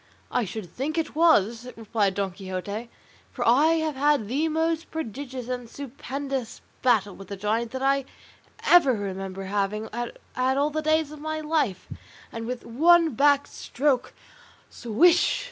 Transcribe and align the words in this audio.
"I 0.31 0.45
should 0.45 0.65
think 0.65 0.97
it 0.97 1.13
was," 1.15 1.67
replied 1.75 2.15
Don 2.15 2.31
Quixote, 2.31 2.89
"for 3.31 3.47
I 3.47 3.73
have 3.85 3.95
had 3.95 4.27
the 4.27 4.47
most 4.47 4.89
prodigious 4.89 5.47
and 5.47 5.69
stupendous 5.69 6.61
battle 6.81 7.15
with 7.15 7.27
the 7.27 7.35
giant 7.37 7.69
that 7.69 7.83
I 7.83 8.05
ever 8.65 8.93
remember 8.95 9.43
having 9.43 9.89
had 9.93 10.17
all 10.57 10.71
the 10.71 10.81
days 10.81 11.11
of 11.11 11.19
my 11.19 11.39
life; 11.39 11.87
and 12.31 12.47
with 12.47 12.65
one 12.65 13.11
back 13.13 13.45
stroke 13.45 14.13
swish! 14.71 15.39